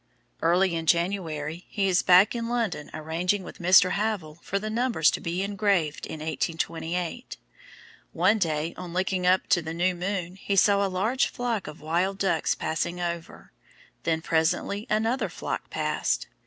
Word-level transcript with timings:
Early 0.41 0.73
in 0.73 0.87
January 0.87 1.65
he 1.69 1.87
is 1.87 2.01
back 2.01 2.33
in 2.33 2.49
London 2.49 2.89
arranging 2.91 3.43
with 3.43 3.59
Mr. 3.59 3.91
Havell 3.91 4.39
for 4.41 4.57
the 4.57 4.71
numbers 4.71 5.11
to 5.11 5.19
be 5.21 5.43
engraved 5.43 6.07
in 6.07 6.21
1828. 6.21 7.37
One 8.11 8.39
day 8.39 8.73
on 8.77 8.93
looking 8.93 9.27
up 9.27 9.45
to 9.49 9.61
the 9.61 9.75
new 9.75 9.93
moon 9.93 10.37
he 10.37 10.55
saw 10.55 10.83
a 10.83 10.89
large 10.89 11.27
flock 11.27 11.67
of 11.67 11.81
wild 11.81 12.17
ducks 12.17 12.55
passing 12.55 12.99
over, 12.99 13.51
then 14.01 14.23
presently 14.23 14.87
another 14.89 15.29
flock 15.29 15.69
passed. 15.69 16.25